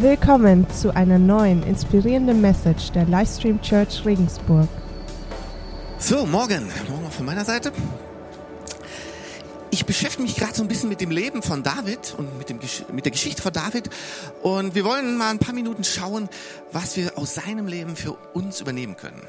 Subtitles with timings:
[0.00, 4.66] Willkommen zu einer neuen inspirierenden Message der Livestream Church Regensburg.
[5.98, 6.66] So, morgen.
[6.88, 7.70] Morgen von meiner Seite.
[9.70, 12.60] Ich beschäftige mich gerade so ein bisschen mit dem Leben von David und mit, dem,
[12.94, 13.90] mit der Geschichte von David.
[14.40, 16.30] Und wir wollen mal ein paar Minuten schauen,
[16.72, 19.22] was wir aus seinem Leben für uns übernehmen können.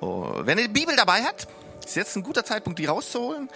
[0.00, 1.48] Oh, wenn ihr die Bibel dabei hat,
[1.84, 3.50] ist jetzt ein guter Zeitpunkt, die rauszuholen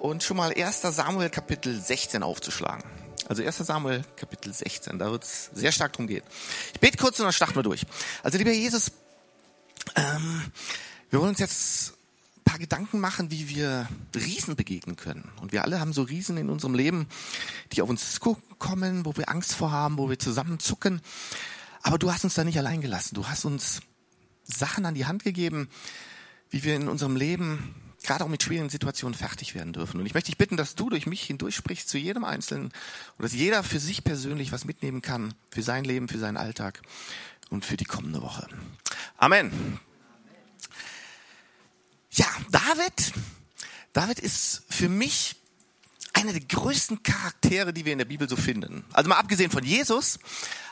[0.00, 0.82] und schon mal 1.
[0.82, 2.82] Samuel Kapitel 16 aufzuschlagen.
[3.28, 6.22] Also 1 Samuel Kapitel 16, da wird es sehr stark drum gehen.
[6.74, 7.82] Ich bete kurz und dann starten wir durch.
[8.22, 8.92] Also lieber Jesus,
[9.96, 10.42] ähm,
[11.10, 11.92] wir wollen uns jetzt
[12.38, 15.30] ein paar Gedanken machen, wie wir Riesen begegnen können.
[15.40, 17.08] Und wir alle haben so Riesen in unserem Leben,
[17.72, 21.00] die auf uns kommen, wo wir Angst vor haben, wo wir zusammenzucken.
[21.82, 23.14] Aber du hast uns da nicht allein gelassen.
[23.14, 23.80] Du hast uns
[24.44, 25.68] Sachen an die Hand gegeben,
[26.50, 30.00] wie wir in unserem Leben gerade auch mit schwierigen Situationen fertig werden dürfen.
[30.00, 32.66] Und ich möchte dich bitten, dass du durch mich hindurch sprichst zu jedem Einzelnen
[33.18, 36.80] und dass jeder für sich persönlich was mitnehmen kann, für sein Leben, für seinen Alltag
[37.50, 38.46] und für die kommende Woche.
[39.16, 39.78] Amen.
[42.10, 43.12] Ja, David,
[43.92, 45.36] David ist für mich
[46.12, 48.84] einer der größten Charaktere, die wir in der Bibel so finden.
[48.92, 50.18] Also mal abgesehen von Jesus.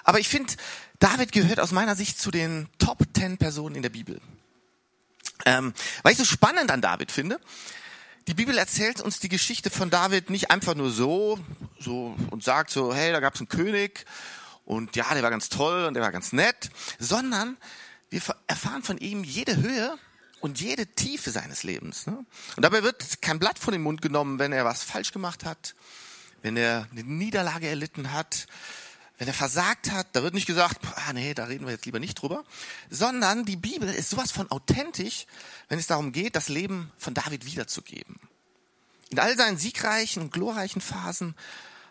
[0.03, 0.53] Aber ich finde,
[0.99, 4.21] David gehört aus meiner Sicht zu den Top Ten Personen in der Bibel.
[5.45, 5.73] Ähm,
[6.03, 7.41] weil ich so spannend an David finde,
[8.27, 11.39] die Bibel erzählt uns die Geschichte von David nicht einfach nur so,
[11.81, 14.05] so und sagt so, hey, da gab es einen König
[14.67, 17.57] und ja, der war ganz toll und der war ganz nett, sondern
[18.11, 19.97] wir erfahren von ihm jede Höhe
[20.41, 22.07] und jede Tiefe seines Lebens.
[22.07, 22.25] Ne?
[22.57, 25.75] Und dabei wird kein Blatt von dem Mund genommen, wenn er was falsch gemacht hat,
[26.43, 28.47] wenn er eine Niederlage erlitten hat,
[29.19, 31.99] wenn er versagt hat, da wird nicht gesagt, ah nee, da reden wir jetzt lieber
[31.99, 32.45] nicht drüber,
[32.89, 35.27] sondern die Bibel ist sowas von authentisch,
[35.69, 38.21] wenn es darum geht, das Leben von David wiederzugeben.
[39.11, 41.35] In all seinen siegreichen und glorreichen Phasen,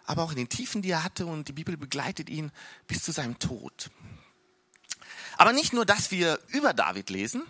[0.05, 2.51] aber auch in den Tiefen, die er hatte und die Bibel begleitet ihn
[2.87, 3.91] bis zu seinem Tod.
[5.35, 7.43] Aber nicht nur, dass wir über David lesen,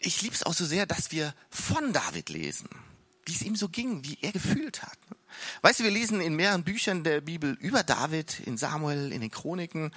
[0.00, 2.68] ich liebe es auch so sehr, dass wir von David lesen,
[3.26, 4.98] wie es ihm so ging, wie er gefühlt hat.
[5.62, 9.30] Weißt du, wir lesen in mehreren Büchern der Bibel über David, in Samuel, in den
[9.30, 9.92] Chroniken.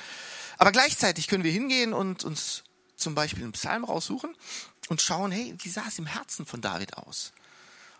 [0.58, 2.64] Aber gleichzeitig können wir hingehen und uns
[2.96, 4.36] zum Beispiel einen Psalm raussuchen
[4.90, 7.32] und schauen, hey, wie sah es im Herzen von David aus?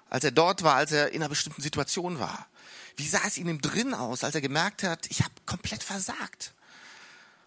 [0.10, 2.48] Als er dort war, als er in einer bestimmten Situation war.
[2.96, 6.54] Wie sah es in ihm drin aus, als er gemerkt hat, ich habe komplett versagt?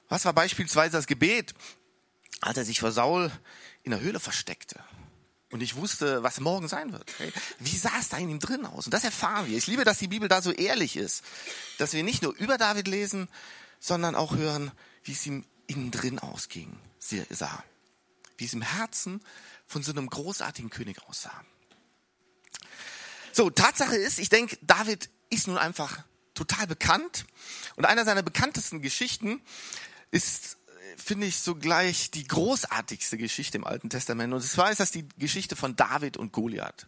[0.08, 1.54] Was war beispielsweise das Gebet,
[2.40, 3.30] als er sich vor Saul
[3.82, 4.82] in der Höhle versteckte?
[5.52, 7.12] Und ich wusste, was morgen sein wird.
[7.58, 8.86] Wie sah es da in ihm drin aus?
[8.86, 9.56] Und das erfahren wir.
[9.56, 11.22] Ich liebe, dass die Bibel da so ehrlich ist,
[11.78, 13.28] dass wir nicht nur über David lesen,
[13.78, 14.72] sondern auch hören,
[15.04, 17.62] wie es ihm innen drin ausging, sah.
[18.38, 19.20] Wie es im Herzen
[19.66, 21.44] von so einem großartigen König aussah.
[23.32, 26.02] So, Tatsache ist, ich denke, David ist nun einfach
[26.34, 27.26] total bekannt.
[27.76, 29.42] Und einer seiner bekanntesten Geschichten
[30.10, 30.56] ist
[30.96, 34.32] finde ich sogleich die großartigste Geschichte im Alten Testament.
[34.32, 36.86] Und zwar ist das die Geschichte von David und Goliath.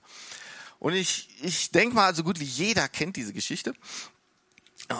[0.78, 3.74] Und ich, ich denke mal, so gut wie jeder kennt diese Geschichte.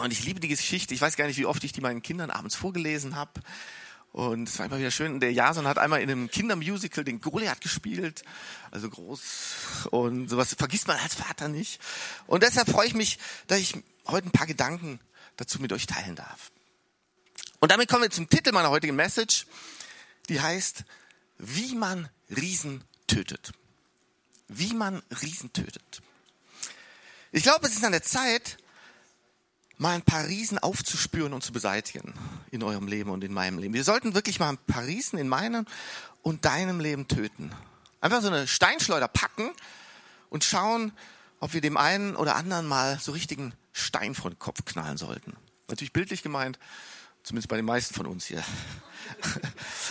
[0.03, 0.94] Und ich liebe die Geschichte.
[0.94, 3.41] Ich weiß gar nicht, wie oft ich die meinen Kindern abends vorgelesen habe.
[4.12, 5.21] Und es war immer wieder schön.
[5.21, 8.22] Der Jason hat einmal in einem Kindermusical den Goliath gespielt.
[8.71, 9.88] Also groß.
[9.91, 11.81] Und sowas vergisst man als Vater nicht.
[12.26, 13.75] Und deshalb freue ich mich, dass ich
[14.06, 15.00] heute ein paar Gedanken
[15.36, 16.53] dazu mit euch teilen darf.
[17.65, 19.47] Und damit kommen wir zum Titel meiner heutigen Message.
[20.29, 20.85] Die heißt,
[21.39, 23.53] wie man Riesen tötet.
[24.49, 26.03] Wie man Riesen tötet.
[27.33, 28.59] Ich glaube, es ist an der Zeit,
[29.79, 32.13] mal ein paar Riesen aufzuspüren und zu beseitigen
[32.51, 33.73] in eurem Leben und in meinem Leben.
[33.73, 35.65] Wir sollten wirklich mal ein paar Riesen in meinem
[36.21, 37.51] und deinem Leben töten.
[38.03, 39.51] Einfach so eine Steinschleuder packen
[40.29, 40.93] und schauen,
[41.41, 45.35] ob wir dem einen oder anderen mal so richtigen Stein vor den Kopf knallen sollten.
[45.69, 46.59] Natürlich bildlich gemeint,
[47.25, 48.45] Zumindest bei den meisten von uns hier.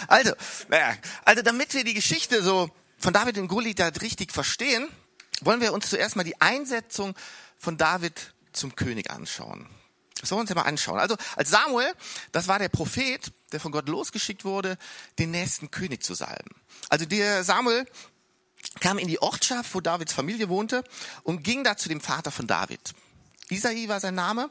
[0.07, 0.33] Also,
[0.69, 4.89] naja, also damit wir die Geschichte so von David und Goliath richtig verstehen,
[5.41, 7.15] wollen wir uns zuerst mal die Einsetzung
[7.57, 9.67] von David zum König anschauen.
[10.19, 10.99] Das wollen wir uns ja mal anschauen.
[10.99, 11.91] Also als Samuel,
[12.31, 14.77] das war der Prophet, der von Gott losgeschickt wurde,
[15.19, 16.55] den nächsten König zu salben.
[16.89, 17.85] Also der Samuel
[18.79, 20.83] kam in die Ortschaft, wo Davids Familie wohnte
[21.23, 22.93] und ging da zu dem Vater von David.
[23.49, 24.49] Isai war sein Name.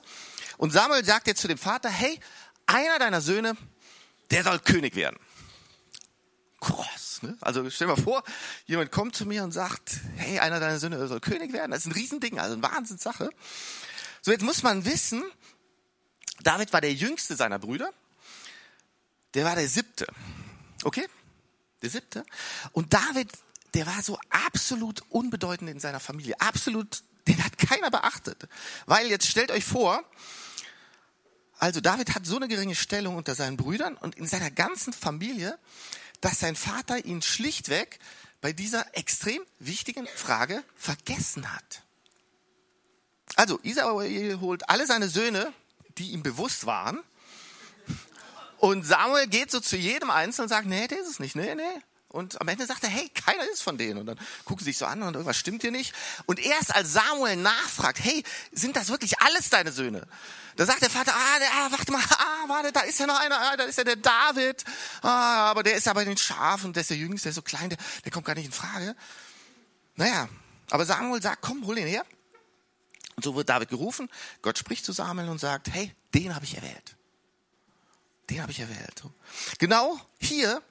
[0.59, 2.21] Und Samuel sagt jetzt zu dem Vater, hey,
[2.67, 3.56] einer deiner Söhne,
[4.31, 5.19] der soll König werden.
[6.61, 7.20] Krass.
[7.23, 7.37] Ne?
[7.41, 8.23] Also stell dir mal vor,
[8.67, 11.70] jemand kommt zu mir und sagt, hey, einer deiner Söhne soll König werden.
[11.70, 13.31] Das ist ein Riesending, also eine Wahnsinnssache.
[14.23, 15.23] So, jetzt muss man wissen,
[16.43, 17.93] David war der jüngste seiner Brüder.
[19.35, 20.06] Der war der siebte.
[20.85, 21.08] Okay?
[21.82, 22.25] Der siebte.
[22.73, 23.31] Und David,
[23.75, 26.41] der war so absolut unbedeutend in seiner Familie.
[26.41, 28.49] Absolut, den hat keiner beachtet.
[28.87, 30.05] Weil jetzt stellt euch vor,
[31.62, 35.56] Also David hat so eine geringe Stellung unter seinen Brüdern und in seiner ganzen Familie,
[36.20, 38.00] dass sein Vater ihn schlichtweg
[38.41, 41.85] bei dieser extrem wichtigen Frage vergessen hat.
[43.37, 45.53] Also Isael holt alle seine Söhne,
[45.99, 46.99] die ihm bewusst waren,
[48.58, 51.55] und Samuel geht so zu jedem Einzelnen und sagt, nee, der ist es nicht, nee,
[51.55, 51.62] nee.
[52.12, 53.99] Und am Ende sagt er, hey, keiner ist von denen.
[53.99, 55.94] Und dann gucken sie sich so an und irgendwas stimmt hier nicht.
[56.26, 58.23] Und erst als Samuel nachfragt, hey,
[58.53, 60.06] sind das wirklich alles deine Söhne?
[60.56, 63.19] Da sagt der Vater, ah, der, ah warte mal, ah, warte, da ist ja noch
[63.19, 64.62] einer, ah, da ist ja der David.
[65.00, 67.43] Ah, aber der ist ja bei den Schafen, der ist der Jüngste, der ist so
[67.43, 68.94] klein, der, der kommt gar nicht in Frage.
[69.97, 70.29] Naja,
[70.70, 72.05] aber Samuel sagt, komm, hol ihn her.
[73.17, 74.08] Und so wird David gerufen.
[74.43, 76.97] Gott spricht zu Samuel und sagt, hey, den habe ich erwählt.
[78.31, 79.03] Den habe ich erwählt.
[79.58, 80.62] Genau hier,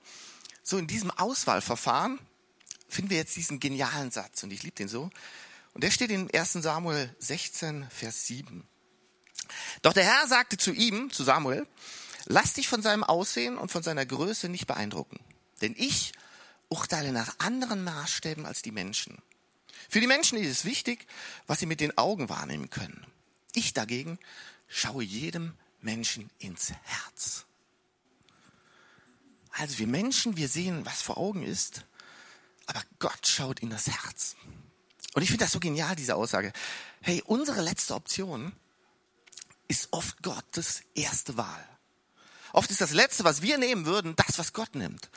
[0.63, 2.19] so in diesem Auswahlverfahren,
[2.87, 5.09] finden wir jetzt diesen genialen Satz und ich liebe den so.
[5.73, 8.67] Und der steht in 1 Samuel 16, Vers 7.
[9.81, 11.65] Doch der Herr sagte zu ihm, zu Samuel,
[12.25, 15.19] lass dich von seinem Aussehen und von seiner Größe nicht beeindrucken,
[15.61, 16.11] denn ich
[16.69, 19.17] urteile nach anderen Maßstäben als die Menschen.
[19.89, 21.05] Für die Menschen ist es wichtig,
[21.47, 23.05] was sie mit den Augen wahrnehmen können.
[23.53, 24.19] Ich dagegen
[24.67, 27.45] schaue jedem Menschen ins Herz.
[29.51, 31.85] Also wir Menschen, wir sehen, was vor Augen ist,
[32.65, 34.35] aber Gott schaut in das Herz.
[35.13, 36.53] Und ich finde das so genial, diese Aussage.
[37.01, 38.53] Hey, unsere letzte Option
[39.67, 41.67] ist oft Gottes erste Wahl.
[42.53, 45.09] Oft ist das Letzte, was wir nehmen würden, das, was Gott nimmt.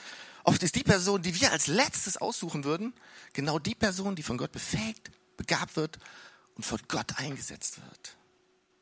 [0.44, 2.92] Oft ist die Person, die wir als letztes aussuchen würden,
[3.32, 5.98] genau die Person, die von Gott befähigt, begabt wird
[6.54, 8.16] und von Gott eingesetzt wird.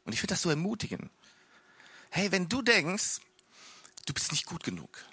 [0.05, 1.10] Und ich finde das so ermutigend.
[2.10, 3.20] Hey, wenn du denkst,
[4.06, 5.05] du bist nicht gut genug,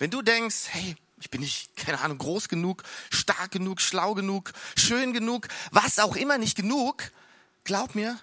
[0.00, 4.52] wenn du denkst, hey, ich bin nicht, keine Ahnung, groß genug, stark genug, schlau genug,
[4.74, 7.12] schön genug, was auch immer nicht genug,
[7.64, 8.18] glaub mir,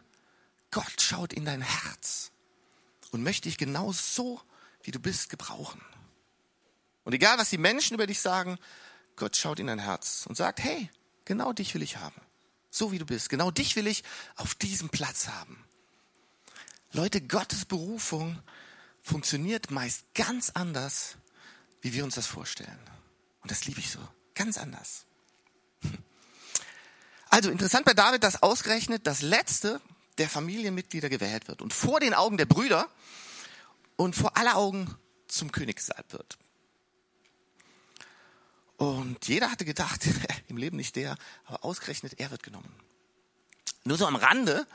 [0.72, 2.32] Gott schaut in dein Herz
[3.12, 4.42] und möchte dich genau so,
[4.82, 5.80] wie du bist, gebrauchen.
[7.04, 8.58] Und egal, was die Menschen über dich sagen,
[9.16, 10.90] Gott schaut in dein Herz und sagt, hey,
[11.26, 12.20] genau dich will ich haben.
[12.72, 13.30] So wie du bist.
[13.30, 14.04] Genau dich will ich
[14.36, 15.64] auf diesem Platz haben.
[16.92, 18.42] Leute, Gottes Berufung
[19.04, 21.18] funktioniert meist ganz anders,
[21.88, 22.80] wie wir uns das vorstellen.
[23.42, 24.00] Und das liebe ich so.
[24.36, 25.06] Ganz anders.
[27.30, 29.82] Also interessant bei David, dass ausgerechnet das letzte
[30.18, 32.88] der Familienmitglieder gewählt wird und vor den Augen der Brüder
[33.98, 34.96] und vor aller Augen
[35.28, 36.38] zum König wird.
[38.78, 40.08] Und jeder hatte gedacht,
[40.48, 42.74] im Leben nicht der, aber ausgerechnet er wird genommen.
[43.84, 44.66] Nur so am Rande,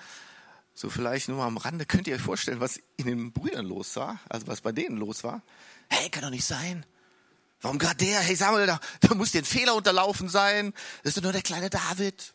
[0.75, 3.97] so vielleicht nur mal am Rande, könnt ihr euch vorstellen, was in den Brüdern los
[3.97, 5.43] war, also was bei denen los war.
[5.89, 6.85] Hey, kann doch nicht sein.
[7.63, 8.21] Warum gerade der?
[8.21, 10.75] Hey Samuel, da, da muss dir ein Fehler unterlaufen sein.
[11.03, 12.35] Das ist doch nur der kleine David.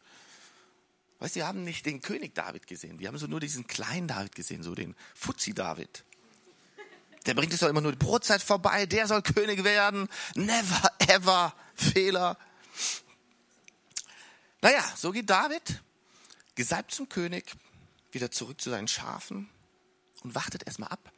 [1.19, 2.97] Weißt du, die haben nicht den König David gesehen.
[2.97, 6.03] Die haben so nur diesen kleinen David gesehen, so den Fuzzi David.
[7.25, 8.85] Der bringt es doch immer nur die Brotzeit vorbei.
[8.85, 10.07] Der soll König werden.
[10.35, 12.37] Never ever Fehler.
[14.61, 15.81] Naja, so geht David,
[16.55, 17.45] gesalbt zum König,
[18.11, 19.49] wieder zurück zu seinen Schafen
[20.23, 21.11] und wartet erstmal ab,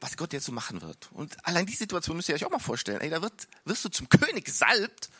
[0.00, 1.08] was Gott jetzt so machen wird.
[1.12, 3.00] Und allein die Situation müsst ihr euch auch mal vorstellen.
[3.00, 5.10] Ey, da wird, wirst du zum König gesalbt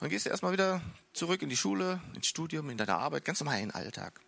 [0.00, 3.40] dann gehst du erstmal wieder zurück in die Schule, ins Studium, in deine Arbeit, ganz
[3.40, 4.20] normal in den Alltag.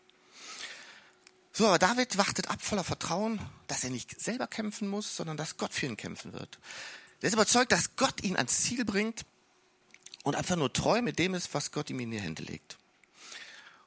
[1.52, 5.56] So, aber David wartet ab voller Vertrauen, dass er nicht selber kämpfen muss, sondern dass
[5.56, 6.58] Gott für ihn kämpfen wird.
[7.20, 9.24] Er ist überzeugt, dass Gott ihn ans Ziel bringt
[10.22, 12.76] und einfach nur treu mit dem ist, was Gott ihm in die Hände legt.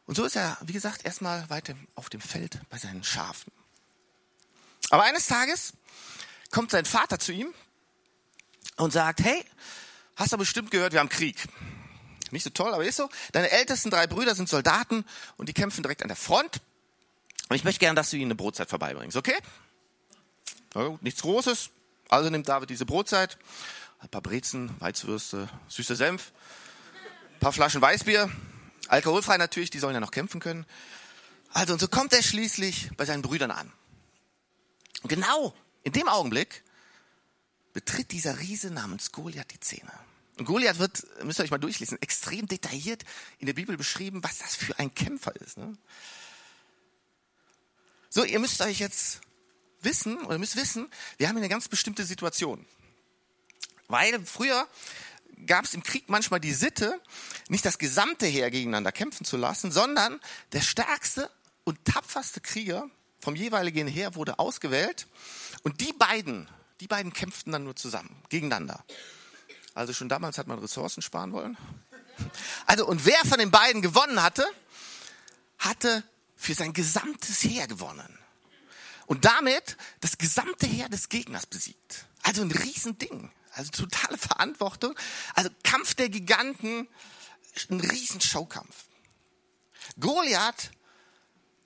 [0.06, 3.52] Und so ist er, wie gesagt, erstmal weiter auf dem Feld bei seinen Schafen.
[4.90, 5.74] Aber eines Tages
[6.52, 7.54] kommt sein Vater zu ihm
[8.78, 9.46] und sagt, hey,
[10.20, 11.38] Hast du bestimmt gehört, wir haben Krieg.
[12.32, 13.10] Nicht so toll, aber ist so.
[13.32, 15.06] Deine ältesten drei Brüder sind Soldaten
[15.38, 16.60] und die kämpfen direkt an der Front.
[17.48, 19.38] Und ich möchte gerne, dass du ihnen eine Brotzeit vorbeibringst, okay?
[20.76, 21.70] Ja, nichts Großes.
[22.10, 23.38] Also nimmt David diese Brotzeit,
[24.00, 26.34] ein paar Brezen, Weizwürste, süßer Senf,
[27.36, 28.30] ein paar Flaschen Weißbier,
[28.90, 30.66] alkoholfrei natürlich, die sollen ja noch kämpfen können.
[31.54, 33.72] Also und so kommt er schließlich bei seinen Brüdern an.
[35.04, 36.64] Und genau in dem Augenblick
[37.74, 39.92] betritt dieser Riese namens Goliath die Szene.
[40.38, 43.04] Und Goliath wird, müsst ihr euch mal durchlesen, extrem detailliert
[43.40, 45.58] in der Bibel beschrieben, was das für ein Kämpfer ist.
[45.58, 45.78] Ne?
[48.10, 49.22] So, ihr müsst euch jetzt
[49.82, 52.66] wissen, oder müsst wissen, wir haben eine ganz bestimmte Situation.
[53.88, 54.68] Weil früher
[55.46, 57.02] gab es im Krieg manchmal die Sitte,
[57.50, 60.20] nicht das gesamte Heer gegeneinander kämpfen zu lassen, sondern
[60.54, 61.30] der stärkste
[61.64, 62.90] und tapferste Krieger
[63.20, 65.08] vom jeweiligen Heer wurde ausgewählt.
[65.64, 66.48] Und die beiden,
[66.80, 68.84] die beiden kämpften dann nur zusammen, gegeneinander.
[69.74, 71.58] Also schon damals hat man Ressourcen sparen wollen.
[72.66, 74.46] Also, und wer von den beiden gewonnen hatte,
[75.58, 76.04] hatte
[76.36, 78.18] für sein gesamtes Heer gewonnen.
[79.10, 82.06] und damit das gesamte Heer des Gegners besiegt.
[82.22, 83.32] Also ein Riesending.
[83.54, 84.96] Also totale Verantwortung.
[85.34, 86.88] Also Kampf der Giganten,
[87.72, 88.86] ein Riesenschaukampf.
[90.00, 90.70] Goliath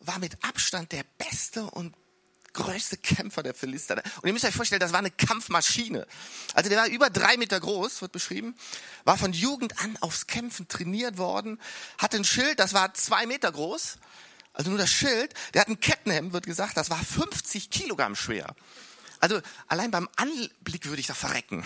[0.08, 1.96] war mit Abstand der beste und
[2.54, 4.02] größte Kämpfer der Philister.
[4.22, 6.08] Und ihr müsst euch vorstellen, das war eine Kampfmaschine.
[6.54, 8.56] Also der war über drei Meter groß, wird beschrieben,
[9.04, 11.60] war von Jugend an aufs Kämpfen trainiert worden,
[11.98, 13.98] hatte ein Schild, das war zwei Meter groß,
[14.54, 15.34] also nur das Schild.
[15.54, 18.56] Der hat ein Kettenhemd, wird gesagt, das war 50 Kilogramm schwer.
[19.20, 21.64] Also allein beim Anblick würde ich da verrecken.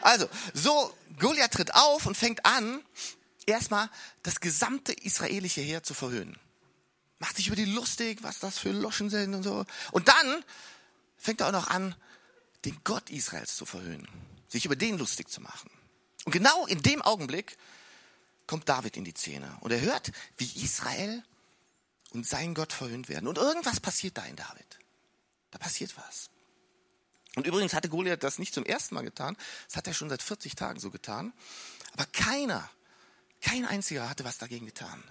[0.00, 2.80] Also, so, Goliath tritt auf und fängt an,
[3.46, 3.90] erstmal
[4.22, 6.38] das gesamte israelische Heer zu verhöhnen
[7.18, 9.64] macht sich über die lustig, was das für Loschen sind und so.
[9.92, 10.44] Und dann
[11.16, 11.94] fängt er auch noch an,
[12.64, 14.08] den Gott Israels zu verhöhnen,
[14.48, 15.70] sich über den lustig zu machen.
[16.24, 17.56] Und genau in dem Augenblick
[18.46, 21.22] kommt David in die Szene und er hört, wie Israel
[22.10, 23.28] und sein Gott verhöhnt werden.
[23.28, 24.78] Und irgendwas passiert da in David.
[25.50, 26.30] Da passiert was.
[27.36, 30.22] Und übrigens hatte Goliath das nicht zum ersten Mal getan, das hat er schon seit
[30.22, 31.32] 40 Tagen so getan.
[31.92, 32.68] Aber keiner,
[33.40, 35.02] kein einziger hatte was dagegen getan.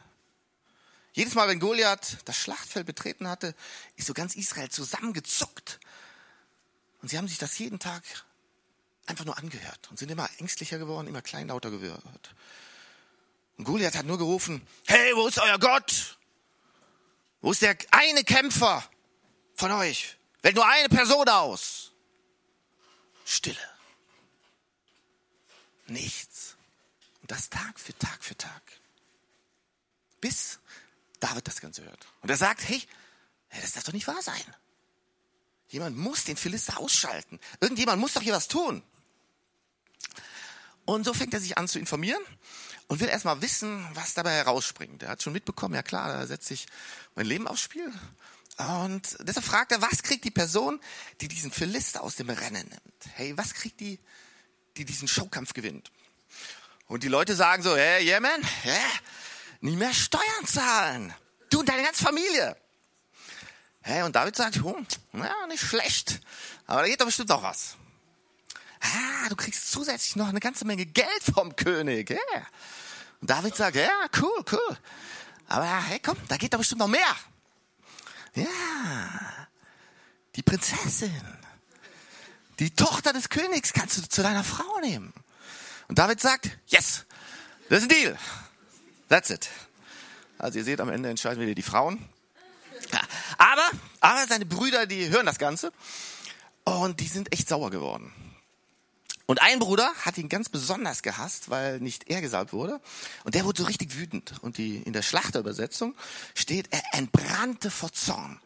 [1.17, 3.55] Jedes Mal, wenn Goliath das Schlachtfeld betreten hatte,
[3.95, 5.79] ist so ganz Israel zusammengezuckt.
[7.01, 8.03] Und sie haben sich das jeden Tag
[9.07, 12.07] einfach nur angehört und sind immer ängstlicher geworden, immer kleinlauter geworden.
[13.57, 16.19] Und Goliath hat nur gerufen, hey, wo ist euer Gott?
[17.41, 18.87] Wo ist der eine Kämpfer
[19.55, 20.17] von euch?
[20.43, 21.93] Wählt nur eine Person aus.
[23.25, 23.57] Stille.
[25.87, 26.57] Nichts.
[27.23, 28.61] Und das Tag für Tag für Tag.
[30.21, 30.59] Bis
[31.19, 32.07] David das Ganze hört.
[32.21, 32.81] Und er sagt, hey,
[33.61, 34.43] das darf doch nicht wahr sein.
[35.69, 37.39] Jemand muss den Philister ausschalten.
[37.59, 38.83] Irgendjemand muss doch hier was tun.
[40.85, 42.23] Und so fängt er sich an zu informieren
[42.87, 45.03] und will erstmal wissen, was dabei herausspringt.
[45.03, 46.67] Er hat schon mitbekommen, ja klar, da setzt sich
[47.15, 47.91] mein Leben aufs Spiel.
[48.57, 50.79] Und deshalb fragt er, was kriegt die Person,
[51.21, 53.15] die diesen Philister aus dem Rennen nimmt?
[53.15, 53.99] Hey, was kriegt die,
[54.77, 55.91] die diesen Showkampf gewinnt?
[56.87, 58.77] Und die Leute sagen so, hey, yeah man, yeah,
[59.61, 61.13] nie mehr Steuern zahlen.
[61.49, 62.57] Du und deine ganze Familie.
[63.81, 66.19] Hey, und David sagt, hm, ja, nicht schlecht,
[66.65, 67.77] aber da geht doch bestimmt auch was.
[68.81, 72.09] Ah, du kriegst zusätzlich noch eine ganze Menge Geld vom König.
[72.09, 72.47] Yeah.
[73.21, 74.77] Und David sagt, ja, cool, cool.
[75.47, 77.15] Aber hey, komm, da geht doch bestimmt noch mehr.
[78.35, 79.47] Ja,
[80.35, 81.39] die Prinzessin,
[82.59, 85.13] die Tochter des Königs kannst du zu deiner Frau nehmen.
[85.87, 87.05] Und David sagt, yes,
[87.69, 88.17] das ist ein Deal.
[89.09, 89.49] That's it.
[90.37, 92.03] Also ihr seht, am Ende entscheiden wieder die Frauen.
[93.37, 93.69] Aber,
[94.01, 95.71] aber seine Brüder, die hören das Ganze
[96.63, 98.13] und die sind echt sauer geworden.
[99.25, 102.79] Und ein Bruder hat ihn ganz besonders gehasst, weil nicht er gesalbt wurde.
[103.25, 104.41] Und der wurde so richtig wütend.
[104.41, 105.95] Und die, in der Schlachterübersetzung
[106.33, 108.39] steht, er entbrannte vor Zorn.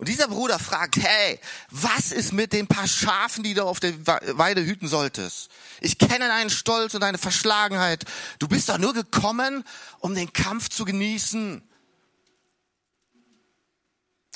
[0.00, 1.38] Und dieser Bruder fragt, hey,
[1.68, 5.50] was ist mit den paar Schafen, die du auf der Weide hüten solltest?
[5.82, 8.06] Ich kenne deinen Stolz und deine Verschlagenheit.
[8.38, 9.62] Du bist doch nur gekommen,
[9.98, 11.62] um den Kampf zu genießen.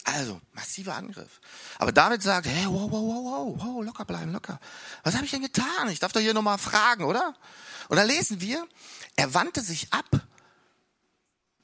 [0.04, 1.40] Also, massiver Angriff.
[1.78, 4.60] Aber David sagt, hey, wow, wow, wow, wow, wow, locker bleiben, locker.
[5.02, 5.88] Was habe ich denn getan?
[5.88, 7.34] Ich darf doch hier nochmal fragen, oder?
[7.88, 8.68] Und da lesen wir,
[9.16, 10.10] er wandte sich ab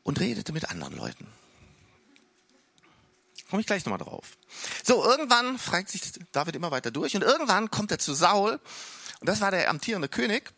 [0.05, 1.27] und redete mit anderen Leuten.
[3.51, 4.39] Komme ich gleich nochmal drauf.
[4.85, 8.61] So, irgendwann fragt sich David immer weiter durch und irgendwann kommt er zu Saul
[9.21, 10.53] und das war der amtierende König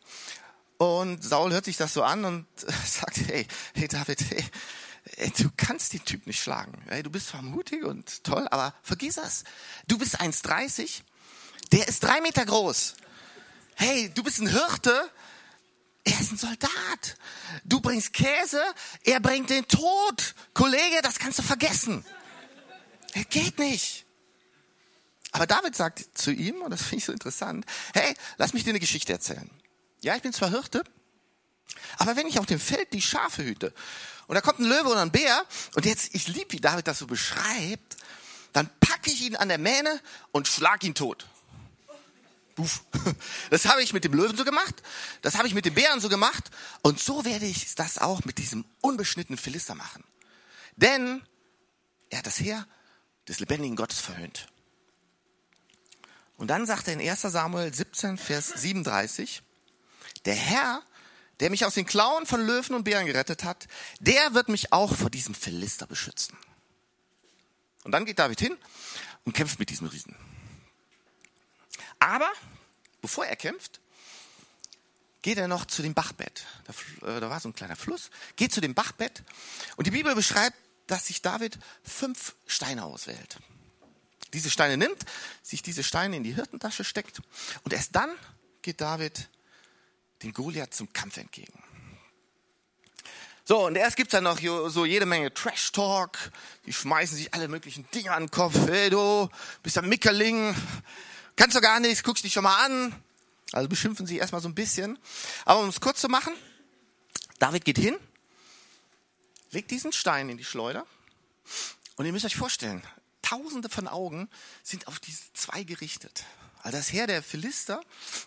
[0.77, 2.47] und Saul hört sich das so an und
[2.87, 6.83] sagt, hey, hey David, hey, du kannst den Typ nicht schlagen.
[6.89, 9.45] Hey, du bist zwar mutig und toll, aber vergiss das.
[9.89, 11.01] Du bist 1,30,
[11.73, 12.97] der ist drei Meter groß.
[13.75, 15.11] Hey, du bist ein Hirte,
[16.05, 17.17] er ist ein Soldat.
[17.65, 18.63] Du bringst Käse,
[19.05, 20.35] er bringt den Tod.
[20.53, 22.05] Kollege, das kannst du vergessen.
[23.13, 24.07] Er geht nicht.
[25.33, 27.65] Aber David sagt zu ihm, und das finde ich so interessant,
[27.95, 29.51] hey, lass mich dir eine Geschichte erzählen.
[30.01, 30.85] Ja, ich bin zwar Hirte,
[31.99, 33.73] aber wenn ich auf dem Feld die Schafe hüte
[34.27, 36.99] und da kommt ein Löwe oder ein Bär und jetzt, ich liebe, wie David das
[36.99, 37.97] so beschreibt,
[38.53, 40.01] dann packe ich ihn an der Mähne
[40.33, 41.27] und schlag ihn tot.
[42.55, 42.85] Buff.
[43.49, 44.83] Das habe ich mit dem Löwen so gemacht,
[45.23, 46.51] das habe ich mit dem Bären so gemacht
[46.83, 50.05] und so werde ich das auch mit diesem unbeschnittenen Philister machen.
[50.77, 51.23] Denn
[52.11, 52.67] er hat das Heer
[53.29, 54.49] des lebendigen Gottes verhöhnt.
[56.37, 59.43] Und dann sagt er in 1 Samuel 17, Vers 37,
[60.25, 60.83] der Herr,
[61.41, 63.69] der mich aus den Klauen von Löwen und Bären gerettet hat,
[64.01, 66.37] der wird mich auch vor diesem Philister beschützen.
[67.85, 68.57] Und dann geht David hin
[69.25, 70.17] und kämpft mit diesem Riesen.
[71.99, 72.31] Aber
[73.01, 73.81] bevor er kämpft,
[75.23, 76.45] geht er noch zu dem Bachbett.
[76.65, 78.11] Da, äh, da war so ein kleiner Fluss.
[78.37, 79.23] Geht zu dem Bachbett.
[79.77, 80.57] Und die Bibel beschreibt
[80.93, 83.39] dass sich David fünf Steine auswählt.
[84.35, 85.05] diese Steine nimmt,
[85.43, 87.21] sich diese Steine in die Hirtentasche steckt
[87.65, 88.11] und erst dann
[88.61, 89.29] geht David
[90.23, 91.63] dem Goliath zum Kampf entgegen.
[93.45, 94.39] So, und erst gibt's dann noch
[94.71, 96.31] so jede Menge Trash-Talk.
[96.67, 98.55] Die schmeißen sich alle möglichen Dinge an den Kopf.
[98.69, 99.29] Hey du,
[99.63, 100.55] bist ein Mickerling,
[101.37, 102.95] kannst du gar nichts, guckst dich schon mal an.
[103.51, 104.99] Also beschimpfen sie erstmal so ein bisschen.
[105.45, 106.35] Aber um es kurz zu machen,
[107.39, 107.97] David geht hin,
[109.53, 110.87] legt diesen Stein in die Schleuder
[111.97, 112.83] und ihr müsst euch vorstellen,
[113.23, 114.29] tausende von Augen
[114.63, 116.25] sind auf diese zwei gerichtet.
[116.63, 117.81] Also das Heer der Philister,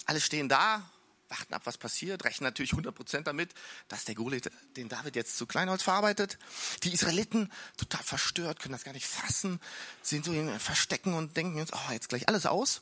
[0.06, 0.90] alle stehen da,
[1.30, 3.54] warten ab, was passiert, rechnen natürlich 100% damit,
[3.88, 6.38] dass der Goliath den David jetzt zu Kleinholz verarbeitet.
[6.84, 9.60] Die Israeliten, total verstört, können das gar nicht fassen,
[10.02, 12.82] sind so in Verstecken und denken jetzt, oh, jetzt gleich alles aus.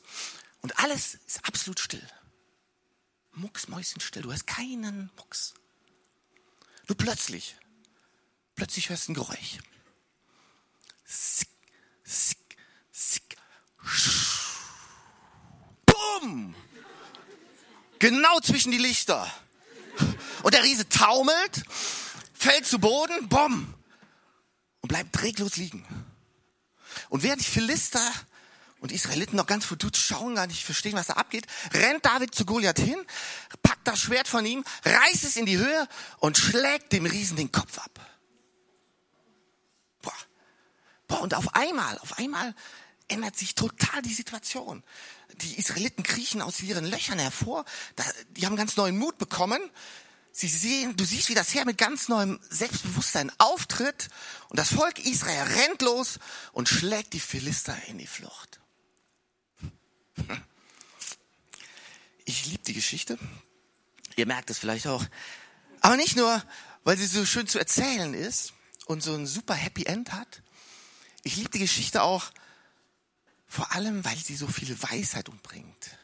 [0.60, 2.06] Und alles ist absolut still.
[3.32, 5.54] Mucksmäuschenstill, du hast keinen Mucks.
[6.86, 7.56] Nur plötzlich,
[8.54, 9.58] plötzlich hörst du ein Geräusch.
[11.04, 11.48] Sick,
[12.04, 12.56] sick,
[12.92, 13.36] sick.
[15.86, 16.54] Bumm!
[17.98, 19.30] Genau zwischen die Lichter.
[20.42, 21.62] Und der Riese taumelt,
[22.34, 23.72] fällt zu Boden, bumm,
[24.80, 25.86] und bleibt reglos liegen.
[27.08, 28.12] Und während die Philister
[28.80, 32.34] und die Israeliten noch ganz verdutzt schauen, gar nicht verstehen, was da abgeht, rennt David
[32.34, 32.98] zu Goliath hin,
[33.62, 37.50] packt das Schwert von ihm, reißt es in die Höhe und schlägt dem Riesen den
[37.50, 38.13] Kopf ab.
[41.20, 42.54] Und auf einmal, auf einmal
[43.08, 44.82] ändert sich total die Situation
[45.42, 47.64] die Israeliten kriechen aus ihren Löchern hervor.
[48.30, 49.60] die haben ganz neuen Mut bekommen.
[50.32, 54.08] Sie sehen, du siehst, wie das Heer mit ganz neuem Selbstbewusstsein auftritt.
[54.48, 56.18] Und das Volk Israel rennt los
[56.52, 58.60] und schlägt die Philister in die Flucht.
[62.26, 63.18] Ich liebe die Geschichte.
[64.16, 65.04] Ihr merkt es vielleicht auch.
[65.82, 66.42] Aber nicht nur,
[66.82, 68.54] weil sie so schön zu erzählen ist
[68.86, 70.40] und so ein super Happy End hat.
[71.24, 72.30] Ich liebe die Geschichte auch,
[73.46, 75.98] vor allem, weil sie so viel Weisheit umbringt.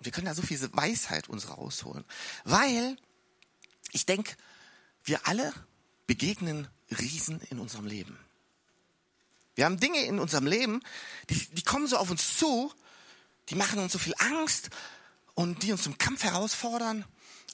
[0.00, 2.04] wir können da so viel Weisheit uns rausholen.
[2.44, 2.96] Weil,
[3.92, 4.36] ich denke,
[5.04, 5.52] wir alle
[6.06, 8.18] begegnen Riesen in unserem Leben.
[9.54, 10.82] Wir haben Dinge in unserem Leben,
[11.30, 12.72] die, die kommen so auf uns zu,
[13.48, 14.70] die machen uns so viel Angst
[15.34, 17.04] und die uns zum Kampf herausfordern.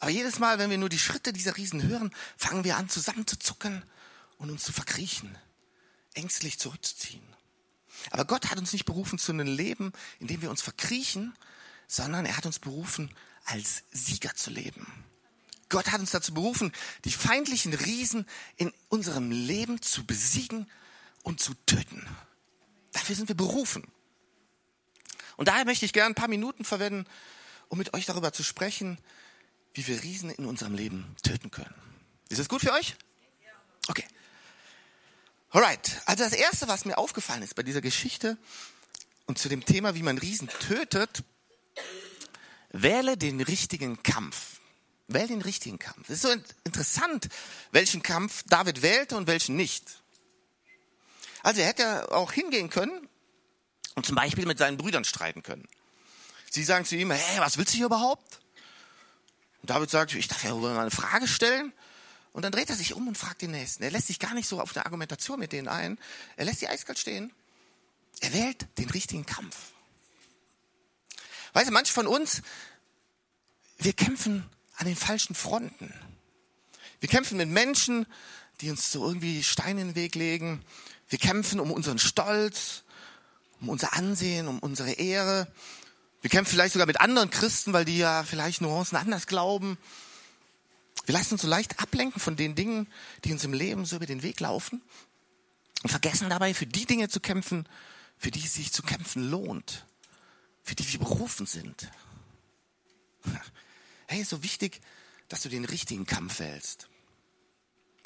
[0.00, 3.84] Aber jedes Mal, wenn wir nur die Schritte dieser Riesen hören, fangen wir an zusammenzuzucken
[4.38, 5.36] und uns zu verkriechen,
[6.14, 7.22] ängstlich zurückzuziehen.
[8.10, 11.34] Aber Gott hat uns nicht berufen zu einem Leben, in dem wir uns verkriechen,
[11.86, 13.10] sondern er hat uns berufen,
[13.44, 14.86] als Sieger zu leben.
[15.68, 16.72] Gott hat uns dazu berufen,
[17.04, 20.70] die feindlichen Riesen in unserem Leben zu besiegen
[21.22, 22.06] und zu töten.
[22.92, 23.86] Dafür sind wir berufen.
[25.36, 27.06] Und daher möchte ich gerne ein paar Minuten verwenden,
[27.68, 28.98] um mit euch darüber zu sprechen,
[29.72, 31.74] wie wir Riesen in unserem Leben töten können.
[32.28, 32.94] Ist das gut für euch?
[33.88, 34.04] Okay.
[35.54, 38.36] Alright, also das Erste, was mir aufgefallen ist bei dieser Geschichte
[39.26, 41.22] und zu dem Thema, wie man Riesen tötet,
[42.70, 44.58] wähle den richtigen Kampf.
[45.06, 46.08] Wähle den richtigen Kampf.
[46.08, 47.28] Es ist so interessant,
[47.70, 50.02] welchen Kampf David wählte und welchen nicht.
[51.44, 53.08] Also er hätte auch hingehen können
[53.94, 55.68] und zum Beispiel mit seinen Brüdern streiten können.
[56.50, 58.40] Sie sagen zu ihm, hey, was willst du hier überhaupt?
[59.62, 61.72] Und David sagt, ich darf ja mal eine Frage stellen.
[62.34, 63.84] Und dann dreht er sich um und fragt den Nächsten.
[63.84, 65.98] Er lässt sich gar nicht so auf eine Argumentation mit denen ein.
[66.36, 67.32] Er lässt sie eiskalt stehen.
[68.20, 69.56] Er wählt den richtigen Kampf.
[71.52, 72.42] Weißt du, manche von uns,
[73.78, 74.44] wir kämpfen
[74.74, 75.94] an den falschen Fronten.
[76.98, 78.04] Wir kämpfen mit Menschen,
[78.60, 80.64] die uns so irgendwie Steine in den Weg legen.
[81.08, 82.82] Wir kämpfen um unseren Stolz,
[83.60, 85.46] um unser Ansehen, um unsere Ehre.
[86.20, 89.78] Wir kämpfen vielleicht sogar mit anderen Christen, weil die ja vielleicht Nuancen anders glauben.
[91.04, 92.88] Wir lassen uns so leicht ablenken von den Dingen,
[93.24, 94.82] die uns im Leben so über den Weg laufen
[95.82, 97.68] und vergessen dabei, für die Dinge zu kämpfen,
[98.16, 99.84] für die es sich zu kämpfen lohnt,
[100.62, 101.90] für die wir berufen sind.
[104.06, 104.82] Hey, ist so wichtig,
[105.28, 106.90] dass du den richtigen Kampf wählst.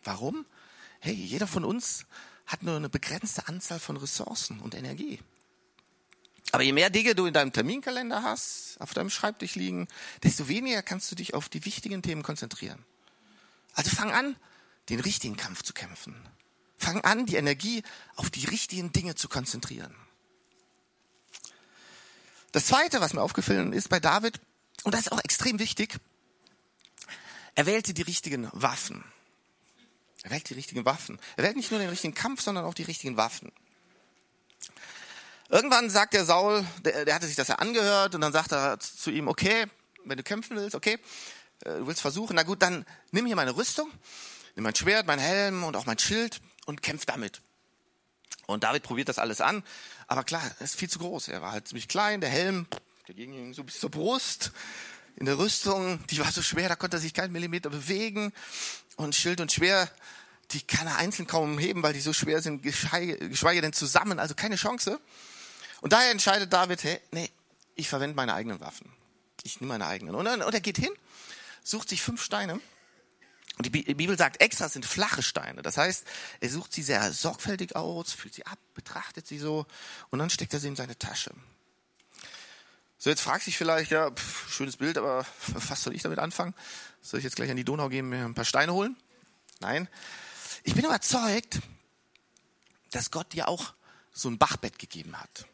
[0.05, 0.47] Warum?
[1.01, 2.07] Hey, jeder von uns
[2.47, 5.19] hat nur eine begrenzte Anzahl von Ressourcen und Energie.
[6.53, 9.87] Aber je mehr Dinge du in deinem Terminkalender hast, auf deinem Schreibtisch liegen,
[10.23, 12.85] desto weniger kannst du dich auf die wichtigen Themen konzentrieren.
[13.75, 14.37] Also fang an,
[14.89, 16.17] den richtigen Kampf zu kämpfen.
[16.79, 17.83] Fang an, die Energie
[18.17, 19.95] auf die richtigen Dinge zu konzentrieren.
[22.53, 24.41] Das zweite, was mir aufgefallen ist bei David,
[24.85, 25.99] und das ist auch extrem wichtig,
[27.55, 29.05] er wählte die richtigen Waffen.
[30.23, 31.19] Er wählt die richtigen Waffen.
[31.37, 33.53] Er wählt nicht nur den richtigen Kampf, sondern auch die richtigen Waffen.
[35.51, 38.79] Irgendwann sagt der Saul, der, der hatte sich das ja angehört und dann sagt er
[38.79, 39.65] zu ihm, okay,
[40.05, 40.99] wenn du kämpfen willst, okay,
[41.65, 43.91] äh, du willst versuchen, na gut, dann nimm hier meine Rüstung,
[44.57, 47.41] nimm mein Schwert, mein Helm und auch mein Schild und kämpf damit.
[48.47, 49.63] Und David probiert das alles an,
[50.07, 51.29] aber klar, er ist viel zu groß.
[51.29, 52.67] Er war halt ziemlich klein, der Helm,
[53.07, 54.53] der ging so bis zur Brust.
[55.17, 58.33] In der Rüstung, die war so schwer, da konnte er sich keinen Millimeter bewegen.
[58.97, 59.91] Und Schild und Schwer,
[60.51, 64.35] die kann er einzeln kaum heben, weil die so schwer sind, geschweige denn zusammen, also
[64.35, 65.01] keine Chance.
[65.81, 67.31] Und daher entscheidet David, hey, nee,
[67.75, 68.93] ich verwende meine eigenen Waffen.
[69.45, 70.15] Ich nehme meine eigenen.
[70.15, 70.93] Und, und er geht hin,
[71.63, 72.61] sucht sich fünf Steine
[73.59, 75.63] und die Bibel sagt extra, sind flache Steine.
[75.63, 76.05] Das heißt,
[76.39, 79.67] er sucht sie sehr sorgfältig aus, füllt sie ab, betrachtet sie so
[80.11, 81.33] und dann steckt er sie in seine Tasche.
[82.99, 86.21] So, jetzt fragst du dich vielleicht, ja, pff, schönes Bild, aber was soll ich damit
[86.21, 86.55] anfangen?
[87.03, 88.97] Soll ich jetzt gleich an die Donau gehen, mir ein paar Steine holen?
[89.59, 89.89] Nein.
[90.63, 91.59] Ich bin überzeugt,
[92.93, 93.75] dass Gott dir auch
[94.13, 95.47] so ein Bachbett gegeben hat.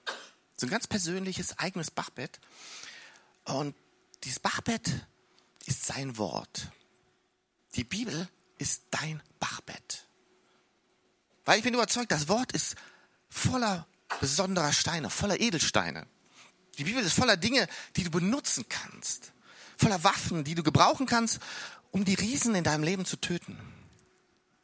[0.56, 2.40] So ein ganz persönliches, eigenes Bachbett.
[3.44, 3.74] Und
[4.22, 4.88] dieses Bachbett
[5.66, 6.68] ist sein Wort.
[7.74, 10.06] Die Bibel ist dein Bachbett.
[11.44, 12.76] Weil ich bin überzeugt, das Wort ist
[13.28, 13.86] voller
[14.20, 16.06] besonderer Steine, voller Edelsteine.
[16.78, 19.32] Die Bibel ist voller Dinge, die du benutzen kannst.
[19.76, 21.40] Voller Waffen, die du gebrauchen kannst,
[21.90, 23.58] um die Riesen in deinem Leben zu töten.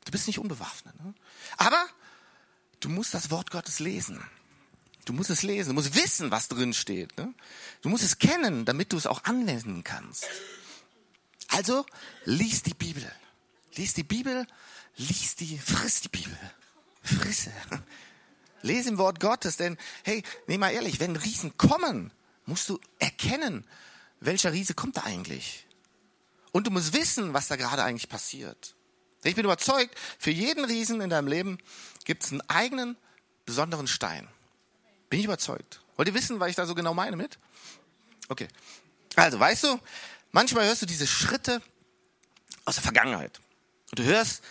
[0.05, 0.99] Du bist nicht unbewaffnet.
[1.03, 1.15] Ne?
[1.57, 1.85] Aber
[2.81, 4.25] du musst das Wort Gottes lesen.
[5.11, 7.19] Du musst es lesen, du musst wissen, was drin steht.
[7.19, 7.35] Ne?
[7.83, 10.25] Du musst es kennen, damit du es auch anwenden kannst.
[11.49, 11.85] Also
[12.27, 13.11] lies die Bibel.
[13.75, 14.47] Lies die Bibel,
[14.95, 16.39] lies die, friss die Bibel.
[17.03, 17.51] Frisse.
[18.63, 22.13] Lese im Wort Gottes, denn hey, nee mal ehrlich, wenn Riesen kommen,
[22.47, 23.67] musst du erkennen,
[24.21, 25.67] welcher Riese kommt da eigentlich.
[26.53, 28.77] Und du musst wissen, was da gerade eigentlich passiert.
[29.25, 31.59] Ich bin überzeugt, für jeden Riesen in deinem Leben
[32.05, 32.97] gibt es einen eigenen,
[33.45, 34.29] besonderen Stein.
[35.11, 35.83] Bin ich überzeugt.
[35.97, 37.39] Wollt ihr wissen, was ich da so genau meine mit?
[38.29, 38.49] Okay.
[39.17, 39.81] Also, weißt du,
[40.33, 41.61] Manchmal hörst du diese Schritte
[42.65, 43.41] aus der Vergangenheit.
[43.91, 44.45] Und du hörst,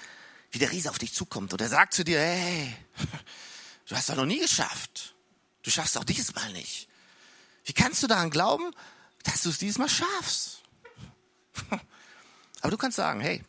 [0.51, 1.53] wie der Riese auf dich zukommt.
[1.53, 2.75] Und er sagt zu dir, hey,
[3.87, 5.15] du hast doch noch nie geschafft.
[5.63, 6.89] Du schaffst auch dieses Mal nicht.
[7.63, 8.71] Wie kannst du daran glauben,
[9.23, 10.63] dass du es dieses Mal schaffst?
[12.61, 13.43] Aber du kannst sagen, hey,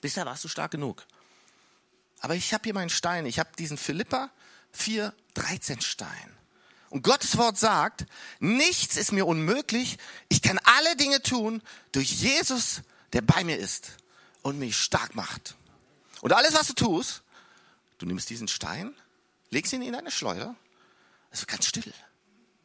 [0.00, 1.06] bisher warst du stark genug.
[2.20, 3.26] Aber ich habe hier meinen Stein.
[3.26, 4.30] Ich habe diesen Philippa
[4.76, 6.36] 4, 13 Stein.
[6.90, 8.06] Und Gottes Wort sagt,
[8.38, 9.98] nichts ist mir unmöglich.
[10.28, 11.62] Ich kann alle Dinge tun
[11.92, 13.96] durch Jesus, der bei mir ist
[14.42, 15.56] und mich stark macht.
[16.20, 17.22] Und alles, was du tust,
[17.98, 18.94] du nimmst diesen Stein,
[19.50, 20.54] legst ihn in eine Schleuder.
[21.30, 21.92] Es wird ganz still.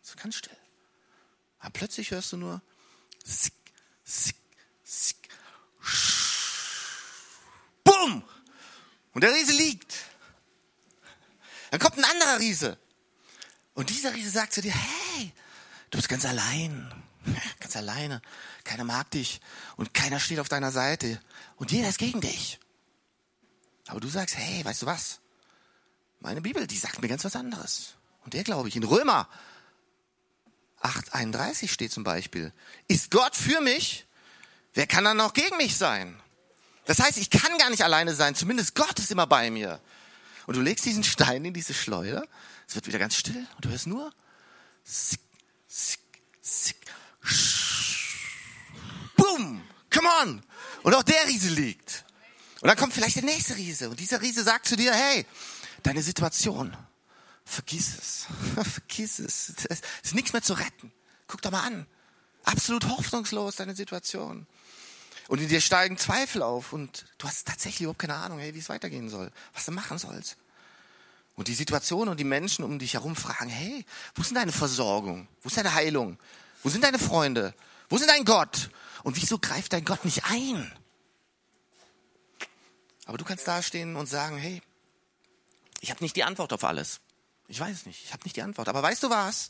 [0.04, 0.58] Es wird ganz still.
[1.60, 2.62] Aber plötzlich hörst du nur
[3.24, 3.54] sick,
[4.04, 4.36] sick,
[4.84, 5.18] sick,
[7.84, 8.24] Bumm!
[9.14, 9.96] Und der Riese liegt.
[11.72, 12.78] Dann kommt ein anderer Riese.
[13.74, 15.34] Und dieser Riese sagt zu dir, hey,
[15.90, 16.94] du bist ganz allein,
[17.60, 18.22] ganz alleine,
[18.64, 19.42] keiner mag dich
[19.78, 21.20] und keiner steht auf deiner Seite
[21.56, 22.60] und jeder ist gegen dich.
[23.88, 25.22] Aber du sagst, hey, weißt du was?
[26.20, 27.96] Meine Bibel, die sagt mir ganz was anderes.
[28.24, 29.28] Und der glaube ich, in Römer
[30.82, 32.54] 8,31 steht zum Beispiel,
[32.88, 34.06] ist Gott für mich?
[34.74, 36.22] Wer kann dann noch gegen mich sein?
[36.86, 39.80] Das heißt, ich kann gar nicht alleine sein, zumindest Gott ist immer bei mir.
[40.48, 42.26] Und du legst diesen Stein in diese Schleuder
[42.72, 44.14] es wird wieder ganz still und du hörst nur
[44.86, 45.20] sick,
[45.68, 46.00] sick,
[46.42, 46.78] sick,
[49.18, 49.62] boom,
[49.94, 50.42] come on.
[50.84, 52.06] Und auch der Riese liegt.
[52.62, 55.26] Und dann kommt vielleicht der nächste Riese und dieser Riese sagt zu dir, hey,
[55.84, 56.74] deine Situation,
[57.44, 58.28] vergiss es,
[58.72, 60.94] vergiss es, es ist nichts mehr zu retten.
[61.28, 61.86] Guck doch mal an.
[62.46, 64.48] Absolut hoffnungslos deine Situation.
[65.32, 68.60] Und in dir steigen Zweifel auf und du hast tatsächlich überhaupt keine Ahnung, hey, wie
[68.60, 70.36] es weitergehen soll, was du machen sollst.
[71.38, 74.52] Und die Situation und die Menschen um dich herum fragen, hey, wo ist denn deine
[74.52, 75.30] Versorgung?
[75.42, 76.20] Wo ist deine Heilung?
[76.64, 77.54] Wo sind deine Freunde?
[77.88, 78.72] Wo sind dein Gott?
[79.04, 80.70] Und wieso greift dein Gott nicht ein?
[83.06, 84.62] Aber du kannst dastehen und sagen, hey,
[85.80, 87.00] ich habe nicht die Antwort auf alles.
[87.48, 88.68] Ich weiß es nicht, ich habe nicht die Antwort.
[88.68, 89.50] Aber weißt du was?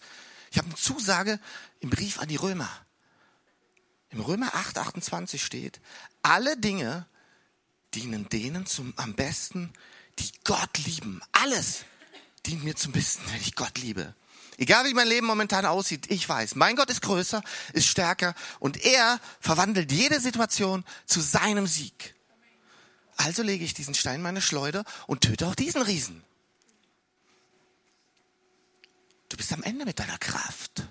[0.51, 1.39] Ich habe eine Zusage
[1.79, 2.69] im Brief an die Römer.
[4.11, 5.79] Im Römer 8, 28 steht,
[6.21, 7.05] alle Dinge
[7.93, 9.73] dienen denen zum am besten,
[10.19, 11.21] die Gott lieben.
[11.31, 11.85] Alles
[12.45, 14.13] dient mir zum Besten, wenn ich Gott liebe.
[14.57, 17.41] Egal wie mein Leben momentan aussieht, ich weiß, mein Gott ist größer,
[17.73, 22.15] ist stärker und er verwandelt jede Situation zu seinem Sieg.
[23.17, 26.23] Also lege ich diesen Stein in meine Schleuder und töte auch diesen Riesen.
[29.29, 30.83] Du bist am Ende mit deiner Kraft.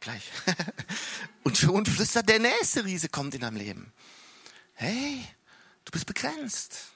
[0.00, 0.22] Gleich.
[1.44, 3.92] Und schon flüstert der nächste Riese kommt in deinem Leben.
[4.74, 5.26] Hey,
[5.84, 6.92] du bist begrenzt.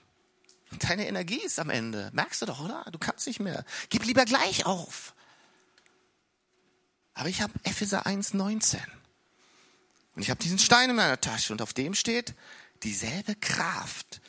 [0.79, 2.11] Deine Energie ist am Ende.
[2.15, 2.85] Merkst du doch, oder?
[2.91, 3.65] Du kannst nicht mehr.
[3.91, 5.15] Gib lieber gleich auf.
[7.13, 8.79] Aber ich habe Epheser 1,19.
[10.15, 12.35] Und ich habe diesen Stein in meiner Tasche und auf dem steht,
[12.83, 14.21] dieselbe Kraft,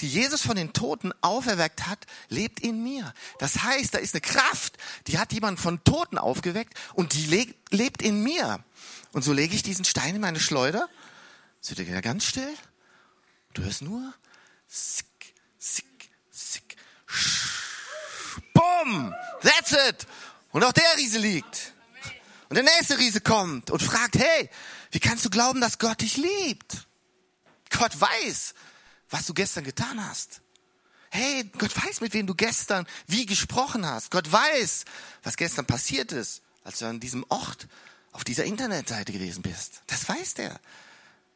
[0.00, 3.12] die Jesus von den Toten auferweckt hat, lebt in mir.
[3.38, 8.02] Das heißt, da ist eine Kraft, die hat jemand von Toten aufgeweckt und die lebt
[8.02, 8.64] in mir.
[9.12, 10.88] Und so lege ich diesen Stein in meine Schleuder.
[11.60, 12.54] Es wird wieder ganz still.
[13.52, 14.14] Du hörst nur
[14.66, 16.76] sick, sick, sick.
[18.54, 19.14] Bumm!
[19.42, 20.06] That's it!
[20.52, 21.72] Und auch der Riese liegt.
[22.48, 24.50] Und der nächste Riese kommt und fragt, hey,
[24.90, 26.86] wie kannst du glauben, dass Gott dich liebt?
[27.70, 28.54] Gott weiß,
[29.10, 30.40] was du gestern getan hast.
[31.10, 34.10] Hey, Gott weiß, mit wem du gestern wie gesprochen hast.
[34.10, 34.84] Gott weiß,
[35.24, 37.66] was gestern passiert ist, als du an diesem Ort
[38.12, 39.82] auf dieser Internetseite gewesen bist.
[39.88, 40.60] Das weiß der.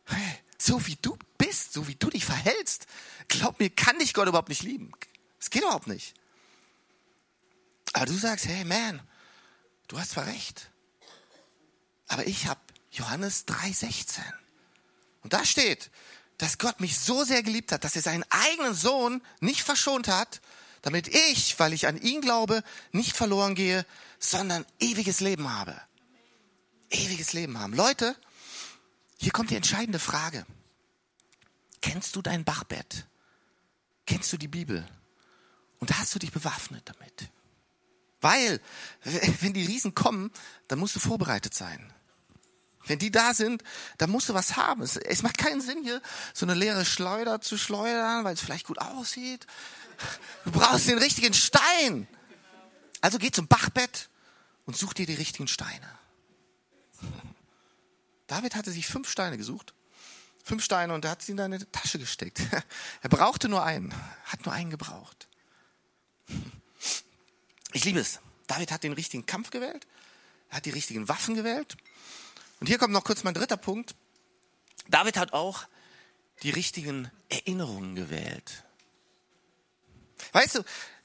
[0.06, 2.86] Hey, so wie du bist, so wie du dich verhältst,
[3.28, 4.92] glaub mir, kann dich Gott überhaupt nicht lieben.
[5.40, 6.14] Es geht überhaupt nicht.
[7.92, 9.00] Aber du sagst, hey man,
[9.88, 10.70] du hast zwar recht,
[12.08, 12.60] aber ich habe
[12.90, 14.20] Johannes 3,16.
[15.22, 15.90] Und da steht,
[16.44, 20.42] dass Gott mich so sehr geliebt hat, dass er seinen eigenen Sohn nicht verschont hat,
[20.82, 23.86] damit ich, weil ich an ihn glaube, nicht verloren gehe,
[24.18, 25.74] sondern ewiges Leben habe.
[26.90, 27.72] Ewiges Leben haben.
[27.72, 28.14] Leute,
[29.16, 30.44] hier kommt die entscheidende Frage.
[31.80, 33.06] Kennst du dein Bachbett?
[34.04, 34.86] Kennst du die Bibel?
[35.78, 37.30] Und hast du dich bewaffnet damit?
[38.20, 38.60] Weil,
[39.40, 40.30] wenn die Riesen kommen,
[40.68, 41.93] dann musst du vorbereitet sein.
[42.86, 43.62] Wenn die da sind,
[43.98, 44.82] dann musst du was haben.
[44.82, 46.02] Es, es macht keinen Sinn, hier
[46.34, 49.46] so eine leere Schleuder zu schleudern, weil es vielleicht gut aussieht.
[50.44, 52.06] Du brauchst den richtigen Stein.
[53.00, 54.08] Also geh zum Bachbett
[54.66, 55.88] und such dir die richtigen Steine.
[58.26, 59.74] David hatte sich fünf Steine gesucht.
[60.42, 62.40] Fünf Steine und er hat sie in deine Tasche gesteckt.
[63.02, 63.94] Er brauchte nur einen,
[64.24, 65.26] hat nur einen gebraucht.
[67.72, 68.20] Ich liebe es.
[68.46, 69.86] David hat den richtigen Kampf gewählt.
[70.50, 71.76] Er hat die richtigen Waffen gewählt.
[72.60, 73.94] Und hier kommt noch kurz mein dritter Punkt.
[74.88, 75.66] David hat auch
[76.42, 78.64] die richtigen Erinnerungen gewählt.
[80.32, 80.64] Weißt du,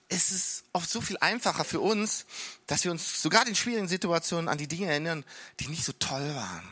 [0.10, 2.26] es ist oft so viel einfacher für uns,
[2.66, 5.24] dass wir uns sogar in schwierigen Situationen an die Dinge erinnern,
[5.60, 6.68] die nicht so toll waren.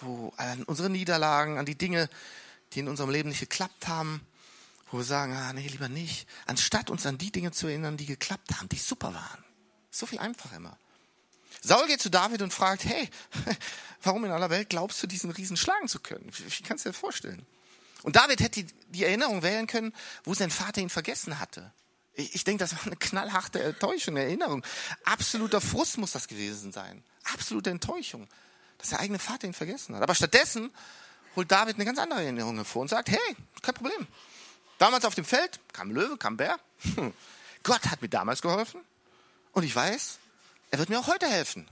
[0.00, 2.10] Wo, an unsere Niederlagen, an die Dinge,
[2.72, 4.26] die in unserem Leben nicht geklappt haben,
[4.90, 6.26] wo wir sagen, ah, nee, lieber nicht.
[6.46, 9.44] Anstatt uns an die Dinge zu erinnern, die geklappt haben, die super waren.
[9.90, 10.76] So viel einfacher immer.
[11.62, 13.08] Saul geht zu David und fragt, hey,
[14.02, 16.30] warum in aller Welt glaubst du, diesen Riesen schlagen zu können?
[16.30, 17.46] Wie kannst du dir vorstellen?
[18.02, 19.94] Und David hätte die Erinnerung wählen können,
[20.24, 21.72] wo sein Vater ihn vergessen hatte.
[22.14, 24.64] Ich, ich denke, das war eine knallharte Enttäuschung, eine Erinnerung.
[25.04, 27.04] Absoluter Frust muss das gewesen sein.
[27.32, 28.26] Absolute Enttäuschung,
[28.78, 30.02] dass der eigene Vater ihn vergessen hat.
[30.02, 30.72] Aber stattdessen
[31.36, 34.06] holt David eine ganz andere Erinnerung hervor und sagt, hey, kein Problem.
[34.78, 36.58] Damals auf dem Feld kam Löwe, kam Bär.
[37.62, 38.80] Gott hat mir damals geholfen.
[39.52, 40.18] Und ich weiß,
[40.72, 41.68] er wird mir auch heute helfen.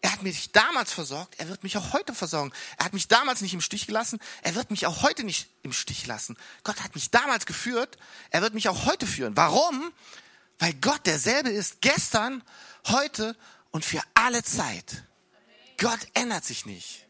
[0.00, 2.52] Er hat mich damals versorgt, er wird mich auch heute versorgen.
[2.76, 5.72] Er hat mich damals nicht im Stich gelassen, er wird mich auch heute nicht im
[5.72, 6.36] Stich lassen.
[6.62, 7.98] Gott hat mich damals geführt,
[8.30, 9.36] er wird mich auch heute führen.
[9.36, 9.92] Warum?
[10.60, 12.44] Weil Gott derselbe ist gestern,
[12.86, 13.36] heute
[13.70, 15.02] und für alle Zeit.
[15.78, 17.06] Gott ändert sich nicht.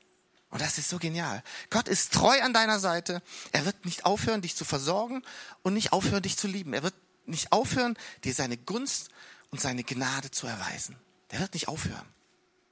[0.51, 1.43] Und das ist so genial.
[1.71, 3.21] Gott ist treu an deiner Seite.
[3.53, 5.23] Er wird nicht aufhören, dich zu versorgen
[5.63, 6.73] und nicht aufhören, dich zu lieben.
[6.73, 6.95] Er wird
[7.27, 9.11] nicht aufhören, dir seine Gunst
[9.51, 10.97] und seine Gnade zu erweisen.
[11.31, 12.07] Der wird nicht aufhören.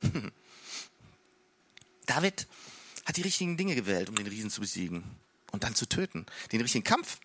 [2.07, 2.47] David
[3.05, 5.05] hat die richtigen Dinge gewählt, um den Riesen zu besiegen
[5.53, 6.27] und dann zu töten.
[6.53, 7.19] Den richtigen Kampf,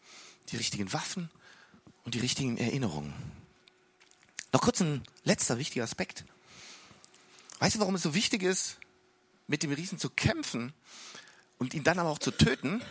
[0.50, 1.30] die richtigen Waffen
[2.04, 3.14] und die richtigen Erinnerungen.
[4.54, 6.26] Noch kurz ein letzter wichtiger Aspekt.
[7.60, 8.78] Weißt du, warum es so wichtig ist,
[9.48, 10.74] mit dem Riesen zu kämpfen
[11.58, 12.82] und ihn dann aber auch zu töten?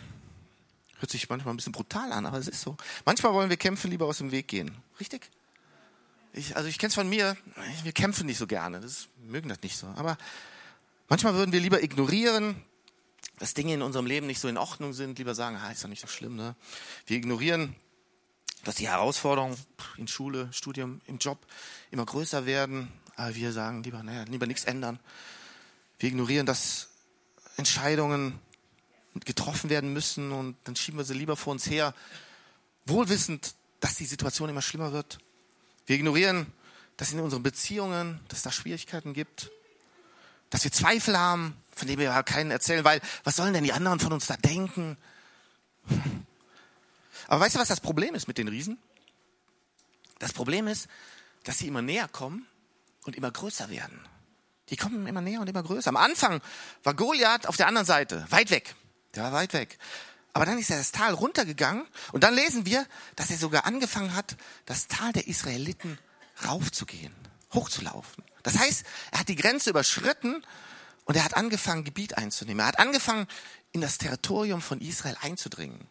[0.99, 2.77] Hört sich manchmal ein bisschen brutal an, aber es ist so.
[3.05, 4.71] Manchmal wollen wir Kämpfe lieber aus dem Weg gehen.
[4.99, 5.29] Richtig?
[6.33, 7.35] Ich, also ich kenne es von mir,
[7.83, 9.87] wir kämpfen nicht so gerne, das mögen das nicht so.
[9.87, 10.17] Aber
[11.09, 12.55] manchmal würden wir lieber ignorieren,
[13.39, 15.89] dass Dinge in unserem Leben nicht so in Ordnung sind, lieber sagen, ah, ist doch
[15.89, 16.35] nicht so schlimm.
[16.35, 16.55] Ne?
[17.05, 17.75] Wir ignorieren,
[18.63, 19.57] dass die Herausforderungen
[19.97, 21.39] in Schule, Studium, im Job
[21.89, 24.99] immer größer werden, aber wir sagen lieber, naja, lieber nichts ändern.
[25.99, 26.89] Wir ignorieren, dass
[27.57, 28.39] Entscheidungen
[29.25, 31.93] getroffen werden müssen und dann schieben wir sie lieber vor uns her,
[32.85, 35.19] wohlwissend, dass die Situation immer schlimmer wird.
[35.91, 36.45] Wir ignorieren,
[36.95, 39.51] dass in unseren Beziehungen, dass da Schwierigkeiten gibt,
[40.49, 43.73] dass wir Zweifel haben, von denen wir ja keinen erzählen, weil was sollen denn die
[43.73, 44.95] anderen von uns da denken?
[47.27, 48.77] Aber weißt du, was das Problem ist mit den Riesen?
[50.19, 50.87] Das Problem ist,
[51.43, 52.47] dass sie immer näher kommen
[53.03, 53.99] und immer größer werden.
[54.69, 55.89] Die kommen immer näher und immer größer.
[55.89, 56.39] Am Anfang
[56.83, 58.75] war Goliath auf der anderen Seite, weit weg.
[59.13, 59.77] Der war weit weg.
[60.33, 64.15] Aber dann ist er das Tal runtergegangen und dann lesen wir, dass er sogar angefangen
[64.15, 65.97] hat, das Tal der Israeliten
[66.45, 67.13] raufzugehen,
[67.53, 68.23] hochzulaufen.
[68.43, 70.43] Das heißt, er hat die Grenze überschritten
[71.05, 72.61] und er hat angefangen, Gebiet einzunehmen.
[72.61, 73.27] Er hat angefangen,
[73.73, 75.87] in das Territorium von Israel einzudringen.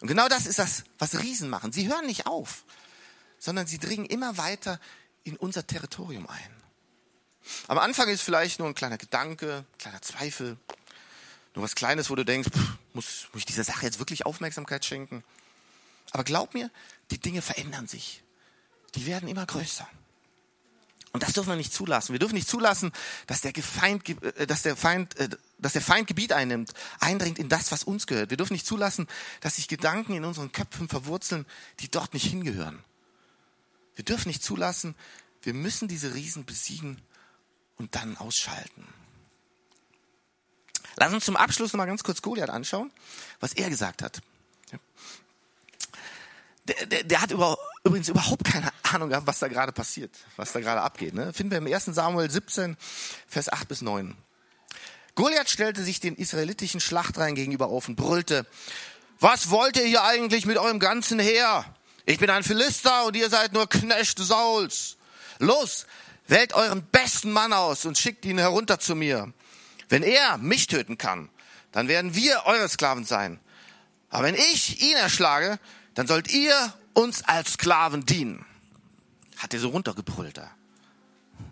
[0.00, 1.72] Und genau das ist das, was Riesen machen.
[1.72, 2.64] Sie hören nicht auf,
[3.38, 4.80] sondern sie dringen immer weiter
[5.24, 6.62] in unser Territorium ein.
[7.68, 10.58] Am Anfang ist vielleicht nur ein kleiner Gedanke, ein kleiner Zweifel,
[11.54, 14.84] nur was Kleines, wo du denkst, pff, muss, muss ich dieser Sache jetzt wirklich Aufmerksamkeit
[14.84, 15.22] schenken?
[16.10, 16.70] Aber glaub mir,
[17.10, 18.22] die Dinge verändern sich.
[18.94, 19.88] Die werden immer größer.
[21.12, 22.12] Und das dürfen wir nicht zulassen.
[22.12, 22.90] Wir dürfen nicht zulassen,
[23.26, 27.50] dass der, Feind, äh, dass der, Feind, äh, dass der Feind Gebiet einnimmt, eindringt in
[27.50, 28.30] das, was uns gehört.
[28.30, 29.06] Wir dürfen nicht zulassen,
[29.40, 31.44] dass sich Gedanken in unseren Köpfen verwurzeln,
[31.80, 32.82] die dort nicht hingehören.
[33.94, 34.94] Wir dürfen nicht zulassen,
[35.42, 37.02] wir müssen diese Riesen besiegen
[37.76, 38.86] und dann ausschalten.
[40.96, 42.90] Lass uns zum Abschluss noch mal ganz kurz Goliath anschauen,
[43.40, 44.20] was er gesagt hat.
[46.64, 50.52] Der, der, der hat über, übrigens überhaupt keine Ahnung gehabt, was da gerade passiert, was
[50.52, 51.12] da gerade abgeht.
[51.12, 51.32] Ne?
[51.32, 51.86] Finden wir im 1.
[51.86, 52.76] Samuel 17,
[53.26, 54.16] Vers 8 bis 9.
[55.14, 58.46] Goliath stellte sich den israelitischen Schlachtreihen gegenüber auf und brüllte,
[59.18, 61.64] was wollt ihr hier eigentlich mit eurem ganzen Heer?
[62.06, 64.96] Ich bin ein Philister und ihr seid nur Knechte Sauls.
[65.38, 65.86] Los,
[66.28, 69.32] wählt euren besten Mann aus und schickt ihn herunter zu mir.
[69.92, 71.28] Wenn er mich töten kann,
[71.70, 73.38] dann werden wir eure Sklaven sein.
[74.08, 75.58] Aber wenn ich ihn erschlage,
[75.92, 78.46] dann sollt ihr uns als Sklaven dienen.
[79.36, 80.50] Hat er so runtergebrüllt da.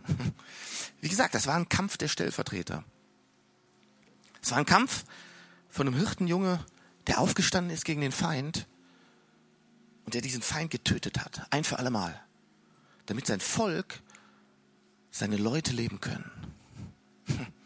[1.03, 2.83] Wie gesagt, das war ein Kampf der Stellvertreter.
[4.41, 5.05] Es war ein Kampf
[5.69, 6.65] von einem Hirtenjunge,
[7.09, 8.67] der aufgestanden ist gegen den Feind
[10.07, 12.19] und der diesen Feind getötet hat, ein für allemal,
[13.05, 14.01] damit sein Volk,
[15.11, 16.55] seine Leute leben können.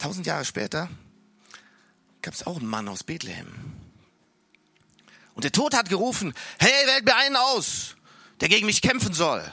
[0.00, 0.88] Tausend Jahre später
[2.22, 3.52] gab es auch einen Mann aus Bethlehem.
[5.34, 7.96] Und der Tod hat gerufen, hey, wählt mir einen aus,
[8.40, 9.44] der gegen mich kämpfen soll.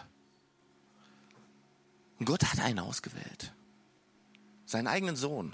[2.18, 3.54] Und Gott hat einen ausgewählt.
[4.66, 5.54] Seinen eigenen Sohn.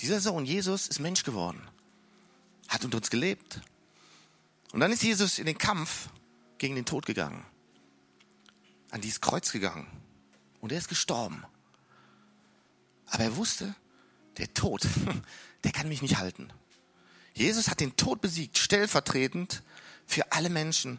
[0.00, 1.62] Dieser Sohn, Jesus, ist Mensch geworden.
[2.66, 3.60] Hat unter uns gelebt.
[4.72, 6.08] Und dann ist Jesus in den Kampf
[6.58, 7.44] gegen den Tod gegangen.
[8.90, 9.86] An dieses Kreuz gegangen.
[10.60, 11.44] Und er ist gestorben.
[13.12, 13.74] Aber er wusste,
[14.38, 14.88] der Tod,
[15.64, 16.50] der kann mich nicht halten.
[17.34, 19.62] Jesus hat den Tod besiegt, stellvertretend
[20.06, 20.98] für alle Menschen,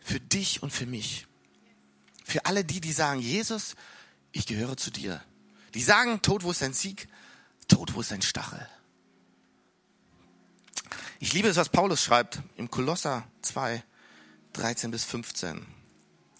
[0.00, 1.26] für dich und für mich.
[2.24, 3.74] Für alle die, die sagen, Jesus,
[4.32, 5.22] ich gehöre zu dir.
[5.74, 7.08] Die sagen, Tod, wo ist dein Sieg?
[7.68, 8.66] Tod, wo ist dein Stachel?
[11.18, 13.84] Ich liebe es, was Paulus schreibt im Kolosser 2,
[14.54, 15.66] 13 bis 15.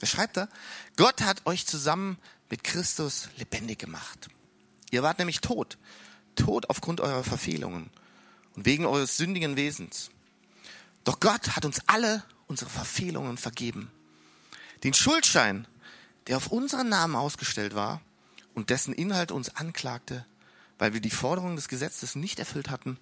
[0.01, 0.49] Er schreibt da,
[0.97, 2.17] Gott hat euch zusammen
[2.49, 4.31] mit Christus lebendig gemacht.
[4.90, 5.79] Ihr wart nämlich tot.
[6.37, 7.90] Tot aufgrund eurer Verfehlungen
[8.55, 10.11] und wegen eures sündigen Wesens.
[11.05, 13.90] Doch Gott hat uns alle unsere Verfehlungen vergeben.
[14.85, 15.66] Den Schuldschein,
[16.26, 18.00] der auf unseren Namen ausgestellt war
[18.55, 20.26] und dessen Inhalt uns anklagte,
[20.79, 22.98] weil wir die Forderungen des Gesetzes nicht erfüllt hatten,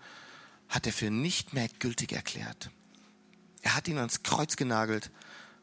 [0.68, 2.70] hat er für nicht mehr gültig erklärt.
[3.62, 5.10] Er hat ihn ans Kreuz genagelt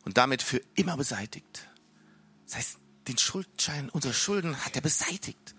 [0.03, 1.67] und damit für immer beseitigt.
[2.45, 5.54] Das heißt, den Schuldschein unserer Schulden hat er beseitigt.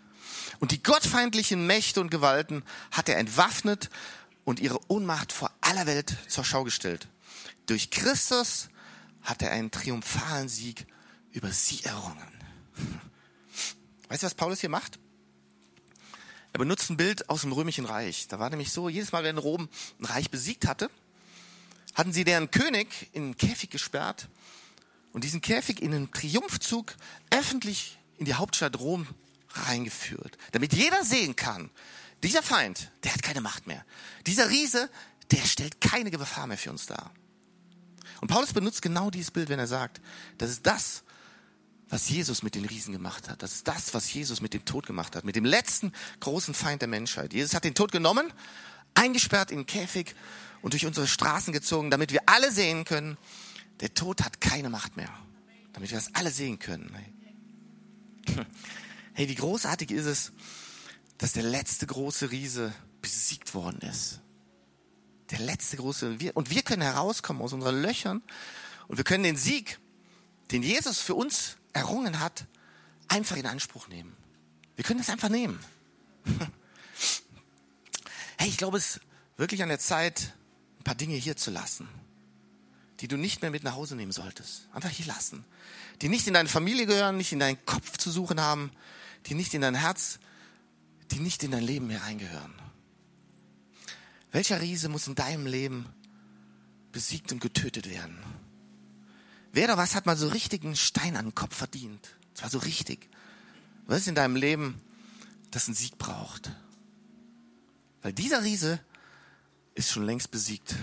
[0.58, 3.90] Und die gottfeindlichen Mächte und Gewalten hat er entwaffnet
[4.44, 7.08] und ihre Ohnmacht vor aller Welt zur Schau gestellt.
[7.66, 8.68] Durch Christus
[9.22, 10.86] hat er einen triumphalen Sieg
[11.32, 12.32] über sie errungen.
[14.08, 14.98] Weißt du, was Paulus hier macht?
[16.52, 18.28] Er benutzt ein Bild aus dem römischen Reich.
[18.28, 19.68] Da war nämlich so, jedes Mal, wenn Rom
[20.00, 20.88] ein Reich besiegt hatte,
[21.94, 24.28] hatten sie deren König in einen Käfig gesperrt
[25.12, 26.94] und diesen Käfig in einem Triumphzug
[27.30, 29.06] öffentlich in die Hauptstadt Rom
[29.64, 31.70] reingeführt, damit jeder sehen kann,
[32.22, 33.84] dieser Feind, der hat keine Macht mehr.
[34.26, 34.90] Dieser Riese,
[35.30, 37.12] der stellt keine Gefahr mehr für uns dar.
[38.20, 40.00] Und Paulus benutzt genau dieses Bild, wenn er sagt,
[40.38, 41.02] das ist das,
[41.88, 43.42] was Jesus mit den Riesen gemacht hat.
[43.42, 46.82] Das ist das, was Jesus mit dem Tod gemacht hat, mit dem letzten großen Feind
[46.82, 47.32] der Menschheit.
[47.32, 48.32] Jesus hat den Tod genommen,
[48.94, 50.14] eingesperrt in den Käfig
[50.62, 53.18] und durch unsere Straßen gezogen, damit wir alle sehen können,
[53.80, 55.10] der Tod hat keine Macht mehr.
[55.74, 56.90] Damit wir das alle sehen können.
[59.16, 60.32] Hey, wie großartig ist es,
[61.16, 64.20] dass der letzte große Riese besiegt worden ist.
[65.30, 66.18] Der letzte große.
[66.34, 68.22] Und wir können herauskommen aus unseren Löchern
[68.88, 69.78] und wir können den Sieg,
[70.50, 72.44] den Jesus für uns errungen hat,
[73.08, 74.14] einfach in Anspruch nehmen.
[74.74, 75.58] Wir können das einfach nehmen.
[78.38, 79.00] Hey, ich glaube, es ist
[79.38, 80.34] wirklich an der Zeit,
[80.78, 81.88] ein paar Dinge hier zu lassen,
[83.00, 84.68] die du nicht mehr mit nach Hause nehmen solltest.
[84.74, 85.42] Einfach hier lassen.
[86.02, 88.70] Die nicht in deine Familie gehören, nicht in deinen Kopf zu suchen haben,
[89.26, 90.18] die nicht in dein Herz,
[91.10, 92.54] die nicht in dein Leben hereingehören.
[94.32, 95.86] Welcher Riese muss in deinem Leben
[96.92, 98.18] besiegt und getötet werden?
[99.52, 102.16] Wer oder was hat mal so richtig einen Stein an den Kopf verdient?
[102.34, 103.08] Das war so richtig.
[103.86, 104.80] Was ist in deinem Leben,
[105.50, 106.52] das einen Sieg braucht?
[108.02, 108.80] Weil dieser Riese,
[109.76, 110.74] ist schon längst besiegt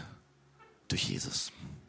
[0.87, 1.51] durch Jesus.